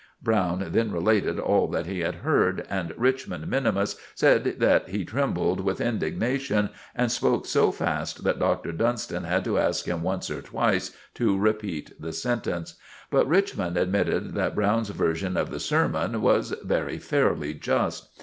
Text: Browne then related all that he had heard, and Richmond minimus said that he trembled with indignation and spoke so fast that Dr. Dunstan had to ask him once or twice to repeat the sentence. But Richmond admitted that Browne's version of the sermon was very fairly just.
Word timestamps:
Browne 0.23 0.71
then 0.71 0.91
related 0.91 1.39
all 1.39 1.67
that 1.67 1.85
he 1.85 1.99
had 1.99 2.15
heard, 2.25 2.65
and 2.71 2.91
Richmond 2.97 3.45
minimus 3.47 3.97
said 4.15 4.55
that 4.59 4.89
he 4.89 5.05
trembled 5.05 5.59
with 5.59 5.79
indignation 5.79 6.71
and 6.95 7.11
spoke 7.11 7.45
so 7.45 7.71
fast 7.71 8.23
that 8.23 8.39
Dr. 8.39 8.71
Dunstan 8.71 9.25
had 9.25 9.43
to 9.43 9.59
ask 9.59 9.85
him 9.85 10.01
once 10.01 10.31
or 10.31 10.41
twice 10.41 10.89
to 11.13 11.37
repeat 11.37 12.01
the 12.01 12.13
sentence. 12.13 12.77
But 13.11 13.27
Richmond 13.27 13.77
admitted 13.77 14.33
that 14.33 14.55
Browne's 14.55 14.89
version 14.89 15.37
of 15.37 15.51
the 15.51 15.59
sermon 15.59 16.19
was 16.23 16.55
very 16.63 16.97
fairly 16.97 17.53
just. 17.53 18.09